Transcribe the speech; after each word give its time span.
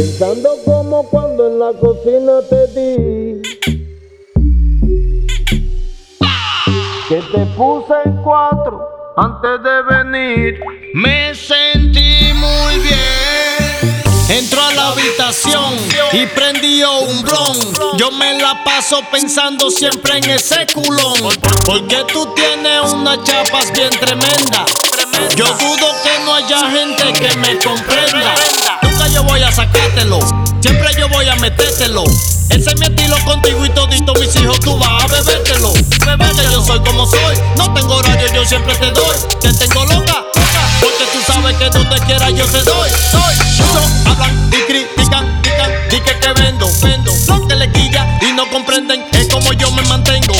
Pensando 0.00 0.56
como 0.64 1.02
cuando 1.10 1.46
en 1.46 1.58
la 1.58 1.72
cocina 1.78 2.40
te 2.48 2.66
di 2.68 3.42
que 7.06 7.16
te 7.16 7.44
puse 7.54 7.92
en 8.06 8.22
cuatro 8.22 8.80
antes 9.18 9.62
de 9.62 9.82
venir. 9.94 10.60
Me 10.94 11.34
sentí 11.34 12.32
muy 12.32 12.78
bien. 12.78 14.00
Entró 14.30 14.62
a 14.62 14.72
la 14.72 14.88
habitación 14.88 15.74
y 16.12 16.24
prendió 16.28 17.00
un 17.00 17.20
blon. 17.20 17.58
Yo 17.98 18.10
me 18.12 18.38
la 18.38 18.64
paso 18.64 19.02
pensando 19.12 19.70
siempre 19.70 20.16
en 20.16 20.30
ese 20.30 20.64
culón. 20.72 21.30
Porque 21.66 22.06
tú 22.10 22.26
tienes 22.34 22.90
unas 22.94 23.22
chapas 23.24 23.70
bien 23.74 23.90
tremendas. 23.90 24.64
Yo 25.36 25.44
dudo 25.44 25.92
que 26.02 26.24
no 26.24 26.36
haya 26.36 26.70
gente 26.70 27.12
que 27.12 27.36
me 27.36 27.58
comprenda. 27.58 28.19
Metértelo. 31.40 32.04
Ese 32.50 32.70
es 32.70 32.78
mi 32.78 32.86
estilo 32.86 33.16
contigo 33.24 33.64
y 33.64 33.70
todito 33.70 34.12
mis 34.14 34.34
hijos 34.36 34.60
tú 34.60 34.76
vas 34.78 35.04
a 35.04 35.06
bebértelo. 35.06 35.72
Bebé 35.72 36.26
yo 36.52 36.64
soy 36.64 36.80
como 36.80 37.06
soy. 37.06 37.36
No 37.56 37.72
tengo 37.72 37.94
horario, 37.94 38.26
yo 38.34 38.44
siempre 38.44 38.74
te 38.76 38.90
doy. 38.90 39.16
Te 39.40 39.52
tengo 39.54 39.84
loca. 39.86 40.24
Porque 40.80 41.04
tú 41.12 41.32
sabes 41.32 41.56
que 41.56 41.70
donde 41.70 41.96
quiera 42.06 42.30
yo 42.30 42.44
te 42.46 42.62
doy. 42.62 42.90
Soy. 43.10 43.34
Muchos 43.58 44.06
hablan 44.06 44.50
y 44.52 44.66
critican, 44.66 45.40
critican, 45.42 45.70
di 45.90 46.00
que 46.00 46.14
te 46.14 46.32
vendo, 46.34 46.70
vendo. 46.82 47.12
Lo 47.28 47.48
que 47.48 47.56
le 47.56 47.72
quilla 47.72 48.18
y 48.20 48.32
no 48.32 48.48
comprenden 48.50 49.04
es 49.12 49.28
como 49.28 49.52
yo 49.52 49.70
me 49.70 49.82
mantengo. 49.82 50.34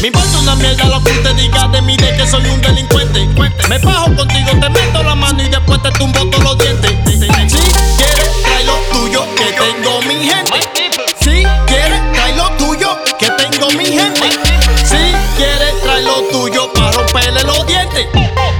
Me 0.00 0.08
importa 0.08 0.38
una 0.38 0.54
mierda 0.56 0.84
lo 0.84 1.02
que 1.02 1.10
usted 1.10 1.34
diga 1.34 1.68
de 1.68 1.82
mí 1.82 1.96
de 1.96 2.16
que 2.16 2.26
soy 2.26 2.46
un 2.46 2.60
delincuente. 2.60 3.26
Me 3.68 3.78
bajo 3.78 4.14
contigo, 4.14 4.50
te 4.60 4.70
meto 4.70 5.02
la 5.02 5.14
mano 5.14 5.42
y 5.42 5.48
después 5.48 5.82
te 5.82 5.90
tumbo 5.92 6.15
tuyo 16.30 16.72
para 16.72 16.92
romperle 16.92 17.42
los 17.44 17.66
dientes. 17.66 18.06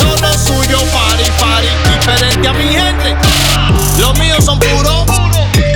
Todo 0.00 0.16
lo 0.16 0.32
suyo, 0.34 0.78
pari, 0.92 1.24
pari, 1.38 1.68
diferente 1.94 2.48
a 2.48 2.52
mi 2.52 2.64
gente. 2.64 3.16
Los 3.98 4.18
míos 4.18 4.44
son 4.44 4.58
puros, 4.58 5.04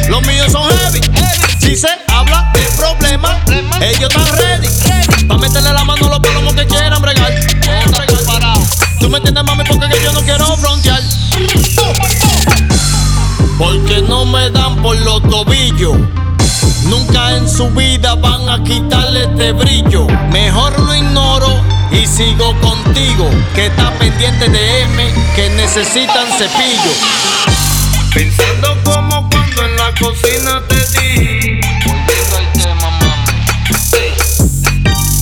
los 0.09 0.23
míos 0.23 0.53
son 0.53 0.69
heavy. 0.71 1.01
Si 1.61 1.77
se 1.77 1.89
habla 2.09 2.51
de 2.55 2.61
problemas, 2.77 3.37
ellos 3.81 4.11
están 4.11 4.37
ready. 4.39 4.69
Pa' 5.27 5.39
meterle 5.39 5.73
la 5.73 5.85
mano 5.85 6.07
a 6.07 6.11
los 6.11 6.21
palomos 6.21 6.55
que 6.55 6.67
quieran 6.67 7.01
bregar. 7.01 7.33
Tú 8.99 9.09
me 9.09 9.19
entiendes, 9.19 9.45
mami, 9.45 9.65
porque 9.65 9.89
que 9.89 10.03
yo 10.03 10.13
no 10.13 10.21
quiero 10.21 10.47
frontear. 10.57 11.01
Porque 13.59 14.03
no 14.03 14.27
me 14.27 14.51
dan 14.51 14.77
por 14.83 14.97
los 14.97 15.23
tobillos. 15.23 15.97
Nunca 16.85 17.37
en 17.37 17.49
su 17.49 17.71
vida 17.71 18.15
van 18.15 18.49
a 18.49 18.63
quitarle 18.63 19.25
este 19.25 19.53
brillo. 19.53 20.07
Mejor 20.31 20.79
lo 20.81 20.95
ignoro 20.95 21.50
y 21.93 22.07
sigo 22.07 22.59
contigo. 22.61 23.31
Que 23.55 23.67
está 23.67 23.93
pendiente 23.99 24.49
de 24.49 24.83
M, 24.83 25.13
que 25.35 25.51
necesitan 25.51 26.27
cepillo. 26.39 26.93
Pensando 28.15 28.77
como 28.85 29.29
cuando 29.31 29.65
en 29.65 29.77
la 29.77 29.95
cocina 29.95 30.63
te 30.69 30.75
di 30.75 31.61
Volviendo 31.87 32.37
al 32.39 32.53
tema, 32.53 32.91
mami. 32.91 33.33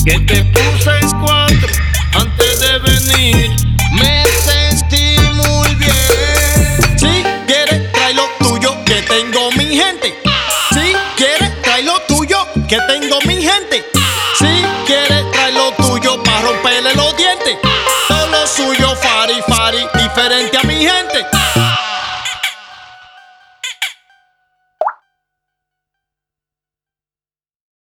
que 0.05 0.21
te 0.21 0.45
puse 0.45 0.99
en 1.01 1.21
cuatro 1.21 1.69
antes 2.15 2.61
de 2.61 2.79
venir. 2.79 3.57
Me 3.93 4.25
sentí 4.45 5.17
muy 5.35 5.75
bien. 5.75 6.99
Si 6.99 7.25
quieres, 7.47 7.93
trae 7.93 8.15
lo 8.15 8.27
tuyo, 8.39 8.75
que 8.85 9.03
tengo 9.03 9.51
mi 9.53 9.77
gente. 9.77 10.15
Si 10.73 10.95
quieres, 11.17 11.63
trae 11.63 11.83
lo 11.83 12.01
tuyo, 12.09 12.47
que 12.69 12.79
tengo 12.89 13.19
mi 13.27 13.43
gente. 13.43 13.98